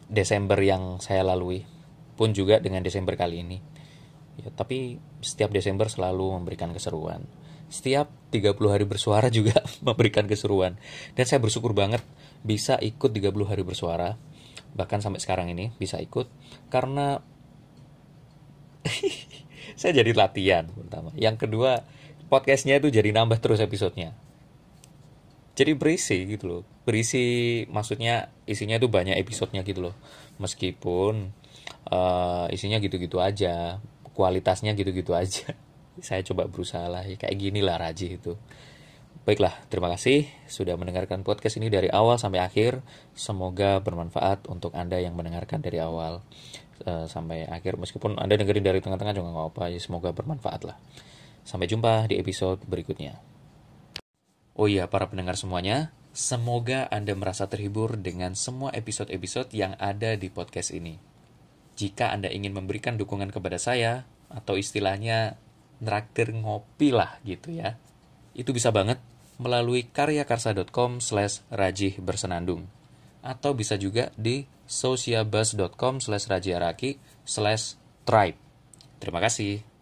Desember 0.08 0.56
yang 0.60 1.00
saya 1.00 1.24
lalui 1.24 1.64
pun 2.16 2.36
juga 2.36 2.60
dengan 2.60 2.84
Desember 2.84 3.16
kali 3.16 3.40
ini. 3.40 3.58
Ya 4.36 4.52
tapi 4.52 5.00
setiap 5.24 5.48
Desember 5.48 5.88
selalu 5.88 6.36
memberikan 6.36 6.70
keseruan. 6.76 7.24
Setiap 7.68 8.08
30 8.32 8.56
hari 8.72 8.84
bersuara 8.84 9.32
juga 9.32 9.64
memberikan 9.86 10.28
keseruan. 10.28 10.76
Dan 11.16 11.24
saya 11.24 11.40
bersyukur 11.40 11.72
banget 11.72 12.04
bisa 12.44 12.76
ikut 12.80 13.08
30 13.08 13.32
hari 13.48 13.64
bersuara. 13.64 14.20
Bahkan 14.76 15.00
sampai 15.00 15.20
sekarang 15.20 15.48
ini 15.48 15.72
bisa 15.76 15.96
ikut. 16.00 16.28
Karena 16.68 17.20
saya 19.80 19.92
jadi 19.92 20.12
latihan 20.12 20.70
pertama. 20.72 21.12
Yang 21.18 21.48
kedua 21.48 21.84
podcastnya 22.32 22.80
itu 22.80 22.88
jadi 22.92 23.12
nambah 23.12 23.40
terus 23.40 23.60
episodenya 23.60 24.27
jadi 25.58 25.74
berisi 25.74 26.22
gitu 26.30 26.44
loh 26.46 26.62
berisi 26.86 27.66
maksudnya 27.66 28.30
isinya 28.46 28.78
itu 28.78 28.86
banyak 28.86 29.18
episodenya 29.18 29.66
gitu 29.66 29.90
loh 29.90 29.94
meskipun 30.38 31.34
uh, 31.90 32.46
isinya 32.54 32.78
gitu-gitu 32.78 33.18
aja 33.18 33.82
kualitasnya 34.14 34.78
gitu-gitu 34.78 35.18
aja 35.18 35.50
saya 36.06 36.22
coba 36.22 36.46
berusaha 36.46 36.86
lah 36.86 37.02
ya, 37.02 37.18
kayak 37.18 37.34
gini 37.34 37.58
lah 37.58 37.74
Raji 37.74 38.22
itu 38.22 38.38
Baiklah, 39.28 39.52
terima 39.68 39.92
kasih 39.92 40.24
sudah 40.48 40.80
mendengarkan 40.80 41.20
podcast 41.20 41.60
ini 41.60 41.68
dari 41.68 41.92
awal 41.92 42.16
sampai 42.16 42.40
akhir. 42.40 42.80
Semoga 43.12 43.76
bermanfaat 43.76 44.48
untuk 44.48 44.72
Anda 44.72 45.04
yang 45.04 45.20
mendengarkan 45.20 45.60
dari 45.60 45.76
awal 45.84 46.24
uh, 46.88 47.04
sampai 47.04 47.44
akhir. 47.44 47.76
Meskipun 47.76 48.16
Anda 48.16 48.40
dengerin 48.40 48.64
dari 48.64 48.80
tengah-tengah 48.80 49.12
juga 49.12 49.28
nggak 49.28 49.44
apa-apa, 49.52 49.64
ya 49.68 49.76
semoga 49.84 50.16
bermanfaat 50.16 50.64
lah. 50.64 50.80
Sampai 51.44 51.68
jumpa 51.68 52.08
di 52.08 52.16
episode 52.16 52.64
berikutnya. 52.64 53.20
Oh 54.58 54.66
iya, 54.66 54.90
para 54.90 55.06
pendengar 55.06 55.38
semuanya, 55.38 55.94
semoga 56.10 56.90
Anda 56.90 57.14
merasa 57.14 57.46
terhibur 57.46 57.94
dengan 57.94 58.34
semua 58.34 58.74
episode-episode 58.74 59.54
yang 59.54 59.78
ada 59.78 60.18
di 60.18 60.34
podcast 60.34 60.74
ini. 60.74 60.98
Jika 61.78 62.10
Anda 62.10 62.26
ingin 62.26 62.58
memberikan 62.58 62.98
dukungan 62.98 63.30
kepada 63.30 63.62
saya, 63.62 64.02
atau 64.26 64.58
istilahnya 64.58 65.38
neraktir 65.78 66.34
ngopi 66.34 66.90
lah 66.90 67.22
gitu 67.22 67.54
ya, 67.54 67.78
itu 68.34 68.50
bisa 68.50 68.74
banget 68.74 68.98
melalui 69.38 69.86
karyakarsa.com 69.94 70.98
slash 70.98 71.46
rajih 71.54 72.02
bersenandung 72.02 72.66
atau 73.22 73.54
bisa 73.54 73.78
juga 73.78 74.10
di 74.18 74.42
sociabus.com 74.66 76.02
slash 76.02 76.26
rajiaraki 76.26 76.98
slash 77.22 77.78
tribe. 78.02 78.38
Terima 78.98 79.22
kasih. 79.22 79.77